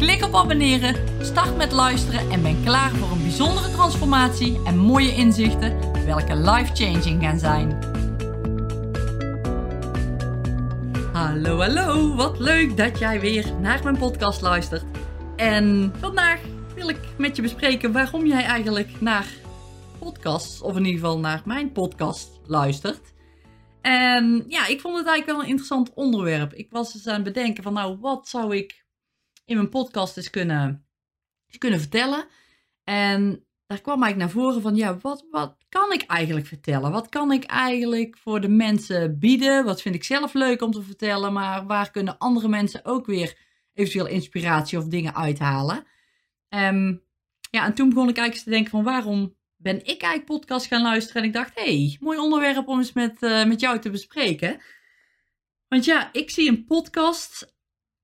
Klik 0.00 0.24
op 0.24 0.34
abonneren, 0.34 1.24
start 1.24 1.56
met 1.56 1.72
luisteren 1.72 2.30
en 2.30 2.42
ben 2.42 2.62
klaar 2.64 2.90
voor 2.90 3.10
een 3.10 3.22
bijzondere 3.22 3.70
transformatie 3.70 4.60
en 4.64 4.78
mooie 4.78 5.14
inzichten, 5.14 6.04
welke 6.04 6.36
life-changing 6.36 7.22
gaan 7.22 7.38
zijn. 7.38 7.78
Hallo, 11.12 11.60
hallo, 11.60 12.14
wat 12.14 12.38
leuk 12.38 12.76
dat 12.76 12.98
jij 12.98 13.20
weer 13.20 13.54
naar 13.60 13.80
mijn 13.82 13.98
podcast 13.98 14.40
luistert. 14.40 14.84
En 15.36 15.92
vandaag 15.98 16.40
wil 16.74 16.88
ik 16.88 17.00
met 17.18 17.36
je 17.36 17.42
bespreken 17.42 17.92
waarom 17.92 18.26
jij 18.26 18.44
eigenlijk 18.44 19.00
naar 19.00 19.26
podcasts, 19.98 20.62
of 20.62 20.76
in 20.76 20.84
ieder 20.84 21.00
geval 21.00 21.18
naar 21.18 21.42
mijn 21.44 21.72
podcast, 21.72 22.40
luistert. 22.46 23.12
En 23.80 24.44
ja, 24.48 24.66
ik 24.66 24.80
vond 24.80 24.96
het 24.96 25.06
eigenlijk 25.06 25.26
wel 25.26 25.40
een 25.40 25.50
interessant 25.50 25.94
onderwerp. 25.94 26.52
Ik 26.52 26.70
was 26.70 26.94
eens 26.94 27.06
aan 27.06 27.14
het 27.14 27.24
bedenken 27.24 27.62
van, 27.62 27.72
nou, 27.72 27.96
wat 28.00 28.28
zou 28.28 28.56
ik 28.56 28.88
in 29.44 29.56
mijn 29.56 29.68
podcast 29.68 30.16
eens 30.16 30.30
kunnen, 30.30 30.86
eens 31.46 31.58
kunnen 31.58 31.80
vertellen? 31.80 32.26
En 32.84 33.44
daar 33.66 33.80
kwam 33.80 34.02
eigenlijk 34.02 34.32
naar 34.32 34.42
voren 34.42 34.62
van, 34.62 34.76
ja, 34.76 34.98
wat, 34.98 35.26
wat 35.30 35.56
kan 35.68 35.92
ik 35.92 36.02
eigenlijk 36.02 36.46
vertellen? 36.46 36.92
Wat 36.92 37.08
kan 37.08 37.32
ik 37.32 37.44
eigenlijk 37.44 38.18
voor 38.18 38.40
de 38.40 38.48
mensen 38.48 39.18
bieden? 39.18 39.64
Wat 39.64 39.82
vind 39.82 39.94
ik 39.94 40.04
zelf 40.04 40.34
leuk 40.34 40.62
om 40.62 40.70
te 40.70 40.82
vertellen? 40.82 41.32
Maar 41.32 41.66
waar 41.66 41.90
kunnen 41.90 42.18
andere 42.18 42.48
mensen 42.48 42.84
ook 42.84 43.06
weer 43.06 43.38
eventueel 43.74 44.06
inspiratie 44.06 44.78
of 44.78 44.84
dingen 44.84 45.14
uithalen? 45.14 45.84
Um, 46.48 47.02
ja, 47.50 47.64
en 47.64 47.74
toen 47.74 47.88
begon 47.88 48.08
ik 48.08 48.16
eigenlijk 48.16 48.44
te 48.44 48.54
denken 48.54 48.70
van, 48.70 48.82
waarom 48.82 49.36
ben 49.56 49.76
ik 49.76 50.02
eigenlijk 50.02 50.24
podcast 50.24 50.66
gaan 50.66 50.82
luisteren? 50.82 51.22
En 51.22 51.28
ik 51.28 51.34
dacht, 51.34 51.54
hey, 51.54 51.96
mooi 52.00 52.18
onderwerp 52.18 52.68
om 52.68 52.78
eens 52.78 52.92
met, 52.92 53.22
uh, 53.22 53.44
met 53.44 53.60
jou 53.60 53.78
te 53.78 53.90
bespreken. 53.90 54.60
Want 55.68 55.84
ja, 55.84 56.08
ik 56.12 56.30
zie 56.30 56.48
een 56.48 56.64
podcast 56.64 57.54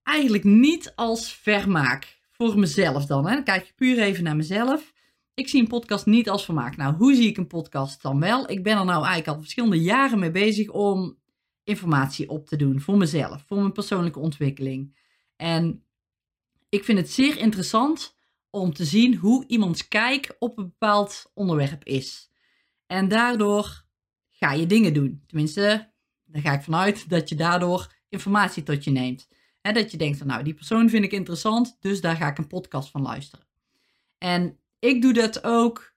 eigenlijk 0.07 0.45
niet 0.45 0.93
als 0.95 1.33
vermaak. 1.33 2.19
Voor 2.31 2.59
mezelf 2.59 3.07
dan. 3.07 3.27
Hè? 3.27 3.35
Dan 3.35 3.45
kijk 3.45 3.69
ik 3.69 3.75
puur 3.75 3.99
even 3.99 4.25
naar 4.25 4.37
mezelf. 4.37 4.93
Ik 5.35 5.49
zie 5.49 5.61
een 5.61 5.69
podcast 5.69 6.07
niet 6.07 6.29
als 6.29 6.45
vermaak. 6.45 6.77
Nou, 6.77 6.95
hoe 6.95 7.15
zie 7.15 7.29
ik 7.29 7.37
een 7.37 7.47
podcast 7.47 8.03
dan 8.03 8.21
wel? 8.21 8.51
Ik 8.51 8.63
ben 8.63 8.79
er 8.79 8.85
nou 8.85 8.99
eigenlijk 8.99 9.29
al 9.29 9.39
verschillende 9.39 9.81
jaren 9.81 10.19
mee 10.19 10.31
bezig 10.31 10.69
om 10.69 11.19
informatie 11.65 12.29
op 12.29 12.47
te 12.47 12.57
doen 12.57 12.81
voor 12.81 12.97
mezelf, 12.97 13.45
voor 13.47 13.57
mijn 13.57 13.73
persoonlijke 13.73 14.19
ontwikkeling. 14.19 14.97
En 15.37 15.85
ik 16.69 16.85
vind 16.85 16.99
het 16.99 17.11
zeer 17.11 17.39
interessant 17.39 18.17
om 18.51 18.73
te 18.73 18.85
zien 18.85 19.15
hoe 19.17 19.45
iemands 19.47 19.89
kijk 19.89 20.37
op 20.39 20.59
een 20.59 20.65
bepaald 20.65 21.31
onderwerp 21.35 21.85
is. 21.85 22.31
En 22.87 23.09
daardoor 23.09 23.85
ga 24.31 24.53
je 24.53 24.67
dingen 24.67 24.95
doen. 24.95 25.23
Tenminste, 25.27 25.93
daar 26.25 26.43
ga 26.43 26.53
ik 26.53 26.63
vanuit 26.63 27.09
dat 27.09 27.29
je 27.29 27.35
daardoor 27.35 27.95
informatie 28.09 28.63
tot 28.63 28.85
je 28.85 28.91
neemt. 28.91 29.29
He, 29.67 29.73
dat 29.73 29.91
je 29.91 29.97
denkt 29.97 30.19
van 30.19 30.27
nou, 30.27 30.43
die 30.43 30.55
persoon 30.55 30.89
vind 30.89 31.05
ik 31.05 31.13
interessant, 31.13 31.77
dus 31.81 32.01
daar 32.01 32.17
ga 32.17 32.29
ik 32.29 32.39
een 32.39 32.47
podcast 32.47 32.91
van 32.91 33.03
luisteren. 33.03 33.47
En 34.19 34.59
ik 34.79 35.03
doe 35.03 35.13
dat 35.13 35.45
ook 35.45 35.95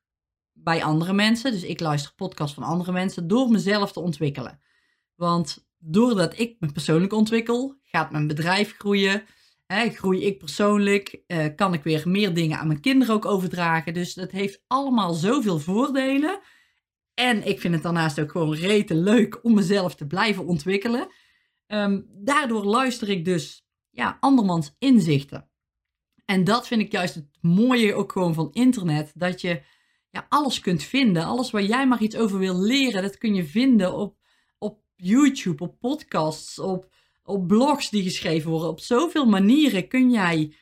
bij 0.54 0.84
andere 0.84 1.14
mensen. 1.14 1.52
Dus 1.52 1.64
ik 1.64 1.80
luister 1.80 2.14
podcasts 2.16 2.54
van 2.54 2.64
andere 2.64 2.92
mensen 2.92 3.28
door 3.28 3.50
mezelf 3.50 3.92
te 3.92 4.00
ontwikkelen. 4.00 4.60
Want 5.16 5.68
doordat 5.78 6.40
ik 6.40 6.56
me 6.60 6.72
persoonlijk 6.72 7.14
ontwikkel, 7.14 7.76
gaat 7.84 8.12
mijn 8.12 8.28
bedrijf 8.28 8.76
groeien. 8.78 9.24
Hè, 9.68 9.90
groei 9.90 10.26
ik 10.26 10.38
persoonlijk, 10.38 11.22
eh, 11.28 11.46
kan 11.56 11.74
ik 11.74 11.84
weer 11.84 12.10
meer 12.10 12.34
dingen 12.34 12.60
aan 12.60 12.68
mijn 12.68 12.82
kinderen 12.82 13.16
ook 13.16 13.26
overdragen. 13.26 13.94
Dus 13.94 14.14
dat 14.14 14.32
heeft 14.32 14.64
allemaal 14.68 15.14
zoveel 15.14 15.60
voordelen. 15.60 16.40
En 17.14 17.48
ik 17.48 17.60
vind 17.60 17.74
het 17.74 17.84
daarnaast 17.84 18.20
ook 18.20 18.32
gewoon 18.32 18.54
rete 18.54 18.96
leuk 18.96 19.40
om 19.44 19.54
mezelf 19.54 19.96
te 19.96 20.08
blijven 20.08 20.46
ontwikkelen. 20.46 21.08
Um, 21.72 22.06
daardoor 22.12 22.64
luister 22.64 23.10
ik 23.10 23.26
dus 23.26 23.66
ja, 23.90 24.18
andermans 24.20 24.76
inzichten. 24.80 25.50
En 26.26 26.44
dat 26.44 26.68
vind 26.68 26.82
ik 26.82 26.92
juist 26.92 27.16
het 27.16 27.28
mooie 27.42 27.94
ook 27.94 28.12
gewoon 28.12 28.34
van 28.34 28.50
internet. 28.52 29.12
Dat 29.16 29.42
je 29.42 29.62
ja, 30.10 30.26
alles 30.30 30.60
kunt 30.60 30.84
vinden. 30.84 31.24
Alles 31.24 31.52
waar 31.52 31.64
jij 31.64 31.88
maar 31.88 32.02
iets 32.02 32.16
over 32.16 32.40
wil 32.40 32.60
leren, 32.60 33.02
dat 33.02 33.18
kun 33.18 33.36
je 33.36 33.46
vinden 33.46 33.94
op, 33.94 34.18
op 34.58 34.82
YouTube, 34.96 35.64
op 35.64 35.80
podcasts, 35.80 36.60
op, 36.60 36.94
op 37.24 37.48
blogs 37.48 37.90
die 37.90 38.04
geschreven 38.04 38.50
worden. 38.50 38.70
Op 38.70 38.80
zoveel 38.80 39.26
manieren 39.26 39.88
kun 39.88 40.12
jij 40.12 40.54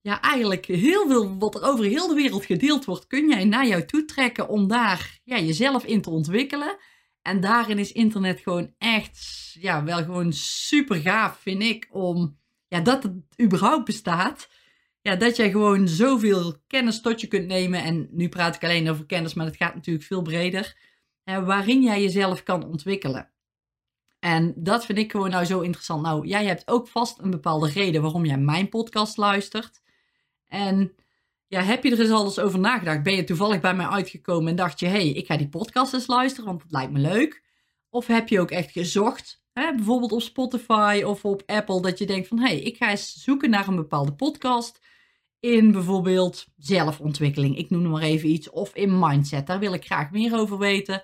ja, 0.00 0.20
eigenlijk 0.20 0.66
heel 0.66 1.06
veel 1.06 1.38
wat 1.38 1.54
er 1.54 1.62
over 1.62 1.84
heel 1.84 2.08
de 2.08 2.14
wereld 2.14 2.44
gedeeld 2.44 2.84
wordt, 2.84 3.06
kun 3.06 3.28
jij 3.28 3.44
naar 3.44 3.66
jou 3.66 3.84
toe 3.84 4.04
trekken 4.04 4.48
om 4.48 4.68
daar 4.68 5.20
ja, 5.24 5.38
jezelf 5.38 5.84
in 5.84 6.02
te 6.02 6.10
ontwikkelen. 6.10 6.76
En 7.24 7.40
daarin 7.40 7.78
is 7.78 7.92
internet 7.92 8.40
gewoon 8.40 8.74
echt, 8.78 9.50
ja, 9.60 9.84
wel 9.84 10.04
gewoon 10.04 10.32
super 10.32 10.96
gaaf, 10.96 11.38
vind 11.38 11.62
ik, 11.62 11.88
om, 11.90 12.38
ja, 12.68 12.80
dat 12.80 13.02
het 13.02 13.12
überhaupt 13.40 13.84
bestaat 13.84 14.48
ja, 15.04 15.16
dat 15.16 15.36
jij 15.36 15.50
gewoon 15.50 15.88
zoveel 15.88 16.56
kennis 16.66 17.00
tot 17.00 17.20
je 17.20 17.26
kunt 17.26 17.46
nemen. 17.46 17.82
En 17.82 18.08
nu 18.10 18.28
praat 18.28 18.54
ik 18.54 18.64
alleen 18.64 18.90
over 18.90 19.06
kennis, 19.06 19.34
maar 19.34 19.46
het 19.46 19.56
gaat 19.56 19.74
natuurlijk 19.74 20.06
veel 20.06 20.22
breder. 20.22 20.76
Hè, 21.24 21.44
waarin 21.44 21.82
jij 21.82 22.02
jezelf 22.02 22.42
kan 22.42 22.66
ontwikkelen. 22.66 23.30
En 24.18 24.54
dat 24.56 24.84
vind 24.84 24.98
ik 24.98 25.10
gewoon 25.10 25.30
nou 25.30 25.44
zo 25.44 25.60
interessant. 25.60 26.02
Nou, 26.02 26.26
jij 26.26 26.44
hebt 26.44 26.68
ook 26.68 26.88
vast 26.88 27.18
een 27.18 27.30
bepaalde 27.30 27.68
reden 27.68 28.02
waarom 28.02 28.24
jij 28.24 28.38
mijn 28.38 28.68
podcast 28.68 29.16
luistert. 29.16 29.82
En 30.48 30.94
ja, 31.54 31.62
heb 31.62 31.84
je 31.84 31.90
er 31.90 32.00
eens 32.00 32.10
al 32.10 32.24
eens 32.24 32.38
over 32.38 32.58
nagedacht? 32.58 33.02
Ben 33.02 33.14
je 33.14 33.24
toevallig 33.24 33.60
bij 33.60 33.74
mij 33.74 33.86
uitgekomen 33.86 34.48
en 34.48 34.56
dacht 34.56 34.80
je, 34.80 34.86
hé, 34.86 34.92
hey, 34.92 35.08
ik 35.08 35.26
ga 35.26 35.36
die 35.36 35.48
podcast 35.48 35.94
eens 35.94 36.06
luisteren, 36.06 36.46
want 36.46 36.62
het 36.62 36.72
lijkt 36.72 36.92
me 36.92 36.98
leuk. 36.98 37.42
Of 37.90 38.06
heb 38.06 38.28
je 38.28 38.40
ook 38.40 38.50
echt 38.50 38.70
gezocht, 38.70 39.42
hè, 39.52 39.74
bijvoorbeeld 39.74 40.12
op 40.12 40.22
Spotify 40.22 41.02
of 41.06 41.24
op 41.24 41.42
Apple, 41.46 41.82
dat 41.82 41.98
je 41.98 42.06
denkt 42.06 42.28
van, 42.28 42.38
hé, 42.38 42.46
hey, 42.46 42.60
ik 42.60 42.76
ga 42.76 42.90
eens 42.90 43.12
zoeken 43.12 43.50
naar 43.50 43.68
een 43.68 43.76
bepaalde 43.76 44.14
podcast 44.14 44.80
in 45.40 45.72
bijvoorbeeld 45.72 46.46
zelfontwikkeling. 46.56 47.56
Ik 47.58 47.70
noem 47.70 47.90
maar 47.90 48.02
even 48.02 48.28
iets. 48.28 48.50
Of 48.50 48.74
in 48.74 48.98
mindset. 48.98 49.46
Daar 49.46 49.58
wil 49.58 49.72
ik 49.72 49.84
graag 49.84 50.10
meer 50.10 50.38
over 50.38 50.58
weten. 50.58 51.02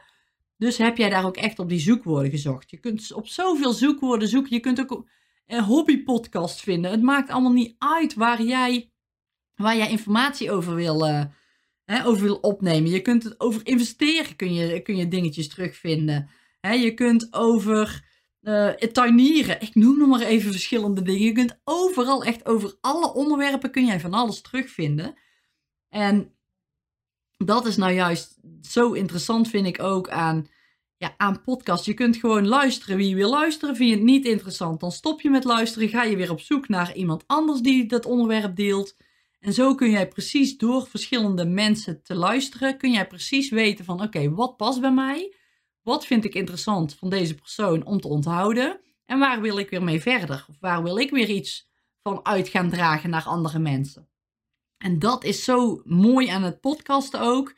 Dus 0.56 0.78
heb 0.78 0.96
jij 0.96 1.10
daar 1.10 1.24
ook 1.24 1.36
echt 1.36 1.58
op 1.58 1.68
die 1.68 1.78
zoekwoorden 1.78 2.30
gezocht? 2.30 2.70
Je 2.70 2.76
kunt 2.76 3.12
op 3.12 3.26
zoveel 3.26 3.72
zoekwoorden 3.72 4.28
zoeken. 4.28 4.54
Je 4.54 4.60
kunt 4.60 4.80
ook 4.80 5.04
een 5.46 5.62
hobbypodcast 5.62 6.60
vinden. 6.60 6.90
Het 6.90 7.02
maakt 7.02 7.30
allemaal 7.30 7.52
niet 7.52 7.74
uit 7.78 8.14
waar 8.14 8.42
jij, 8.42 8.89
waar 9.60 9.76
jij 9.76 9.90
informatie 9.90 10.50
over 10.50 10.74
wil, 10.74 11.08
uh, 11.08 11.24
hè, 11.84 12.06
over 12.06 12.22
wil 12.22 12.36
opnemen. 12.36 12.90
Je 12.90 13.00
kunt 13.00 13.22
het 13.22 13.40
over 13.40 13.66
investeren 13.66 14.36
kun 14.36 14.54
je, 14.54 14.80
kun 14.80 14.96
je 14.96 15.08
dingetjes 15.08 15.48
terugvinden. 15.48 16.28
Hè, 16.60 16.72
je 16.72 16.94
kunt 16.94 17.28
over 17.30 18.04
uh, 18.42 18.68
tuinieren. 18.68 19.60
Ik 19.60 19.74
noem 19.74 19.98
nog 19.98 20.08
maar 20.08 20.20
even 20.20 20.52
verschillende 20.52 21.02
dingen. 21.02 21.22
Je 21.22 21.32
kunt 21.32 21.60
overal, 21.64 22.24
echt 22.24 22.46
over 22.46 22.74
alle 22.80 23.14
onderwerpen, 23.14 23.70
kun 23.70 23.86
jij 23.86 24.00
van 24.00 24.14
alles 24.14 24.40
terugvinden. 24.40 25.14
En 25.88 26.34
dat 27.36 27.66
is 27.66 27.76
nou 27.76 27.92
juist 27.92 28.38
zo 28.62 28.92
interessant, 28.92 29.48
vind 29.48 29.66
ik 29.66 29.82
ook 29.82 30.08
aan, 30.08 30.48
ja, 30.96 31.14
aan 31.16 31.42
podcasts. 31.42 31.86
Je 31.86 31.94
kunt 31.94 32.16
gewoon 32.16 32.48
luisteren 32.48 32.96
wie 32.96 33.08
je 33.08 33.14
wil 33.14 33.30
luisteren. 33.30 33.76
Vind 33.76 33.90
je 33.90 33.96
het 33.96 34.04
niet 34.04 34.24
interessant, 34.24 34.80
dan 34.80 34.92
stop 34.92 35.20
je 35.20 35.30
met 35.30 35.44
luisteren. 35.44 35.88
Ga 35.88 36.02
je 36.02 36.16
weer 36.16 36.30
op 36.30 36.40
zoek 36.40 36.68
naar 36.68 36.94
iemand 36.94 37.24
anders 37.26 37.60
die 37.60 37.86
dat 37.86 38.06
onderwerp 38.06 38.56
deelt. 38.56 38.96
En 39.40 39.52
zo 39.52 39.74
kun 39.74 39.90
jij 39.90 40.08
precies 40.08 40.56
door 40.56 40.86
verschillende 40.86 41.44
mensen 41.44 42.02
te 42.02 42.14
luisteren, 42.14 42.78
kun 42.78 42.92
jij 42.92 43.06
precies 43.06 43.50
weten 43.50 43.84
van 43.84 44.02
oké, 44.02 44.30
wat 44.30 44.56
past 44.56 44.80
bij 44.80 44.92
mij? 44.92 45.34
Wat 45.82 46.06
vind 46.06 46.24
ik 46.24 46.34
interessant 46.34 46.94
van 46.94 47.10
deze 47.10 47.34
persoon 47.34 47.84
om 47.84 48.00
te 48.00 48.08
onthouden? 48.08 48.80
En 49.04 49.18
waar 49.18 49.40
wil 49.40 49.58
ik 49.58 49.70
weer 49.70 49.82
mee 49.82 50.00
verder? 50.00 50.46
Of 50.48 50.56
waar 50.60 50.82
wil 50.82 50.96
ik 50.96 51.10
weer 51.10 51.28
iets 51.28 51.68
van 52.02 52.26
uit 52.26 52.48
gaan 52.48 52.70
dragen 52.70 53.10
naar 53.10 53.24
andere 53.24 53.58
mensen? 53.58 54.08
En 54.78 54.98
dat 54.98 55.24
is 55.24 55.44
zo 55.44 55.82
mooi 55.84 56.28
aan 56.28 56.42
het 56.42 56.60
podcasten 56.60 57.20
ook. 57.20 57.54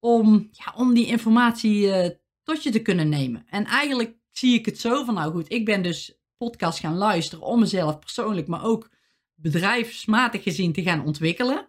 Om, 0.00 0.48
ja, 0.50 0.72
om 0.76 0.94
die 0.94 1.06
informatie 1.06 1.86
uh, 1.86 2.08
tot 2.42 2.62
je 2.62 2.70
te 2.70 2.82
kunnen 2.82 3.08
nemen. 3.08 3.46
En 3.46 3.64
eigenlijk 3.64 4.16
zie 4.30 4.58
ik 4.58 4.66
het 4.66 4.80
zo 4.80 5.04
van, 5.04 5.14
nou 5.14 5.32
goed, 5.32 5.52
ik 5.52 5.64
ben 5.64 5.82
dus 5.82 6.18
podcast 6.36 6.78
gaan 6.78 6.96
luisteren 6.96 7.44
om 7.44 7.60
mezelf 7.60 7.98
persoonlijk, 7.98 8.46
maar 8.46 8.64
ook 8.64 8.90
bedrijfsmatig 9.40 10.42
gezien 10.42 10.72
te 10.72 10.82
gaan 10.82 11.04
ontwikkelen. 11.04 11.68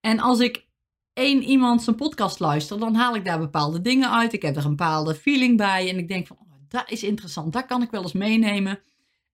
En 0.00 0.20
als 0.20 0.40
ik 0.40 0.66
één 1.12 1.42
iemand 1.42 1.82
zijn 1.82 1.96
podcast 1.96 2.38
luister, 2.38 2.78
dan 2.78 2.94
haal 2.94 3.14
ik 3.14 3.24
daar 3.24 3.38
bepaalde 3.38 3.80
dingen 3.80 4.10
uit. 4.10 4.32
Ik 4.32 4.42
heb 4.42 4.56
er 4.56 4.64
een 4.64 4.76
bepaalde 4.76 5.14
feeling 5.14 5.56
bij. 5.56 5.88
En 5.88 5.98
ik 5.98 6.08
denk 6.08 6.26
van, 6.26 6.36
oh, 6.40 6.52
dat 6.68 6.90
is 6.90 7.02
interessant. 7.02 7.52
Dat 7.52 7.66
kan 7.66 7.82
ik 7.82 7.90
wel 7.90 8.02
eens 8.02 8.12
meenemen 8.12 8.80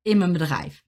in 0.02 0.18
mijn 0.18 0.32
bedrijf. 0.32 0.84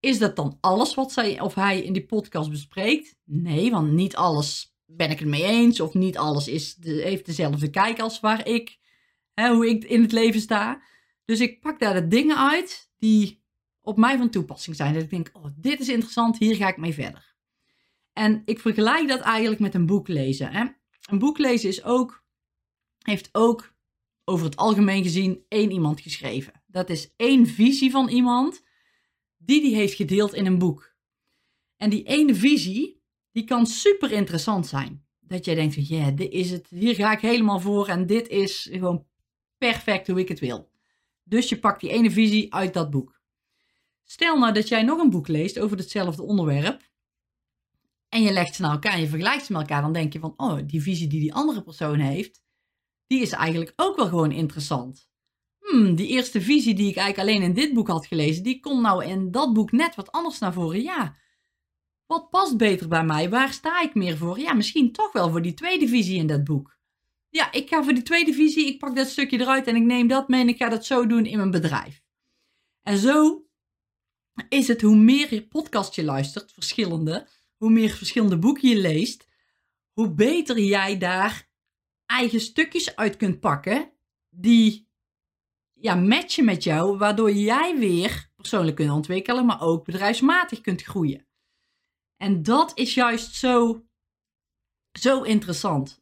Is 0.00 0.18
dat 0.18 0.36
dan 0.36 0.58
alles 0.60 0.94
wat 0.94 1.12
zij 1.12 1.40
of 1.40 1.54
hij 1.54 1.82
in 1.82 1.92
die 1.92 2.06
podcast 2.06 2.50
bespreekt? 2.50 3.16
Nee, 3.24 3.70
want 3.70 3.92
niet 3.92 4.16
alles 4.16 4.74
ben 4.86 5.10
ik 5.10 5.18
het 5.18 5.28
mee 5.28 5.44
eens. 5.44 5.80
Of 5.80 5.94
niet 5.94 6.18
alles 6.18 6.48
is 6.48 6.74
de, 6.74 6.90
heeft 6.90 7.26
dezelfde 7.26 7.70
kijk 7.70 8.00
als 8.00 8.20
waar 8.20 8.46
ik, 8.46 8.78
hè, 9.34 9.50
hoe 9.54 9.68
ik 9.68 9.84
in 9.84 10.02
het 10.02 10.12
leven 10.12 10.40
sta. 10.40 10.82
Dus 11.24 11.40
ik 11.40 11.60
pak 11.60 11.80
daar 11.80 11.94
de 11.94 12.08
dingen 12.08 12.36
uit 12.36 12.90
die 12.98 13.39
op 13.82 13.96
mij 13.96 14.16
van 14.16 14.30
toepassing 14.30 14.76
zijn. 14.76 14.94
Dat 14.94 15.02
ik 15.02 15.10
denk, 15.10 15.30
oh, 15.32 15.46
dit 15.56 15.80
is 15.80 15.88
interessant, 15.88 16.38
hier 16.38 16.56
ga 16.56 16.68
ik 16.68 16.76
mee 16.76 16.94
verder. 16.94 17.34
En 18.12 18.42
ik 18.44 18.60
vergelijk 18.60 19.08
dat 19.08 19.20
eigenlijk 19.20 19.60
met 19.60 19.74
een 19.74 19.86
boek 19.86 20.08
lezen. 20.08 20.52
Hè. 20.52 20.66
Een 21.10 21.18
boek 21.18 21.38
lezen 21.38 21.68
is 21.68 21.84
ook, 21.84 22.24
heeft 22.98 23.28
ook 23.32 23.74
over 24.24 24.44
het 24.44 24.56
algemeen 24.56 25.02
gezien 25.02 25.44
één 25.48 25.70
iemand 25.70 26.00
geschreven. 26.00 26.62
Dat 26.66 26.90
is 26.90 27.12
één 27.16 27.46
visie 27.46 27.90
van 27.90 28.08
iemand 28.08 28.62
die 29.36 29.60
die 29.60 29.74
heeft 29.74 29.94
gedeeld 29.94 30.34
in 30.34 30.46
een 30.46 30.58
boek. 30.58 30.94
En 31.76 31.90
die 31.90 32.02
ene 32.02 32.34
visie, 32.34 33.02
die 33.32 33.44
kan 33.44 33.66
super 33.66 34.12
interessant 34.12 34.66
zijn. 34.66 35.04
Dat 35.20 35.44
jij 35.44 35.54
denkt 35.54 35.88
ja, 35.88 36.10
dit 36.10 36.32
is 36.32 36.50
het, 36.50 36.68
hier 36.68 36.94
ga 36.94 37.12
ik 37.12 37.20
helemaal 37.20 37.60
voor 37.60 37.88
en 37.88 38.06
dit 38.06 38.28
is 38.28 38.68
gewoon 38.72 39.06
perfect 39.58 40.06
hoe 40.06 40.20
ik 40.20 40.28
het 40.28 40.40
wil. 40.40 40.70
Dus 41.22 41.48
je 41.48 41.58
pakt 41.58 41.80
die 41.80 41.90
ene 41.90 42.10
visie 42.10 42.54
uit 42.54 42.74
dat 42.74 42.90
boek. 42.90 43.19
Stel 44.10 44.38
nou 44.38 44.52
dat 44.52 44.68
jij 44.68 44.82
nog 44.82 44.98
een 44.98 45.10
boek 45.10 45.28
leest 45.28 45.58
over 45.58 45.76
hetzelfde 45.76 46.22
onderwerp. 46.22 46.90
En 48.08 48.22
je 48.22 48.32
legt 48.32 48.54
ze 48.54 48.62
naar 48.62 48.70
elkaar 48.70 48.92
en 48.92 49.00
je 49.00 49.08
vergelijkt 49.08 49.44
ze 49.44 49.52
met 49.52 49.60
elkaar. 49.60 49.82
Dan 49.82 49.92
denk 49.92 50.12
je 50.12 50.18
van, 50.18 50.34
oh, 50.36 50.58
die 50.66 50.82
visie 50.82 51.08
die 51.08 51.20
die 51.20 51.34
andere 51.34 51.62
persoon 51.62 51.98
heeft, 51.98 52.42
die 53.06 53.20
is 53.20 53.32
eigenlijk 53.32 53.72
ook 53.76 53.96
wel 53.96 54.08
gewoon 54.08 54.32
interessant. 54.32 55.08
Hmm, 55.58 55.94
die 55.94 56.06
eerste 56.06 56.40
visie 56.40 56.74
die 56.74 56.88
ik 56.88 56.96
eigenlijk 56.96 57.28
alleen 57.28 57.48
in 57.48 57.54
dit 57.54 57.74
boek 57.74 57.88
had 57.88 58.06
gelezen, 58.06 58.42
die 58.42 58.60
komt 58.60 58.82
nou 58.82 59.04
in 59.04 59.30
dat 59.30 59.52
boek 59.52 59.72
net 59.72 59.94
wat 59.94 60.12
anders 60.12 60.38
naar 60.38 60.52
voren. 60.52 60.82
Ja, 60.82 61.16
wat 62.06 62.30
past 62.30 62.56
beter 62.56 62.88
bij 62.88 63.04
mij? 63.04 63.30
Waar 63.30 63.52
sta 63.52 63.82
ik 63.82 63.94
meer 63.94 64.16
voor? 64.16 64.38
Ja, 64.38 64.52
misschien 64.52 64.92
toch 64.92 65.12
wel 65.12 65.30
voor 65.30 65.42
die 65.42 65.54
tweede 65.54 65.88
visie 65.88 66.18
in 66.18 66.26
dat 66.26 66.44
boek. 66.44 66.78
Ja, 67.28 67.52
ik 67.52 67.68
ga 67.68 67.82
voor 67.82 67.94
die 67.94 68.02
tweede 68.02 68.32
visie, 68.32 68.66
ik 68.66 68.78
pak 68.78 68.96
dat 68.96 69.08
stukje 69.08 69.40
eruit 69.40 69.66
en 69.66 69.76
ik 69.76 69.84
neem 69.84 70.08
dat 70.08 70.28
mee 70.28 70.40
en 70.40 70.48
ik 70.48 70.56
ga 70.56 70.68
dat 70.68 70.86
zo 70.86 71.06
doen 71.06 71.26
in 71.26 71.36
mijn 71.36 71.50
bedrijf. 71.50 72.02
En 72.82 72.98
zo 72.98 73.44
is 74.48 74.68
het 74.68 74.80
hoe 74.80 74.96
meer 74.96 75.34
je 75.34 75.46
podcast 75.46 75.94
je 75.94 76.04
luistert, 76.04 76.52
verschillende, 76.52 77.28
hoe 77.56 77.70
meer 77.70 77.90
verschillende 77.90 78.38
boeken 78.38 78.68
je 78.68 78.76
leest, 78.76 79.26
hoe 79.92 80.14
beter 80.14 80.58
jij 80.58 80.98
daar 80.98 81.48
eigen 82.06 82.40
stukjes 82.40 82.96
uit 82.96 83.16
kunt 83.16 83.40
pakken 83.40 83.92
die 84.28 84.88
ja, 85.72 85.94
matchen 85.94 86.44
met 86.44 86.62
jou, 86.62 86.98
waardoor 86.98 87.32
jij 87.32 87.78
weer 87.78 88.30
persoonlijk 88.36 88.76
kunt 88.76 88.90
ontwikkelen, 88.90 89.46
maar 89.46 89.60
ook 89.60 89.84
bedrijfsmatig 89.84 90.60
kunt 90.60 90.82
groeien. 90.82 91.26
En 92.16 92.42
dat 92.42 92.78
is 92.78 92.94
juist 92.94 93.34
zo, 93.34 93.84
zo 94.98 95.22
interessant. 95.22 95.99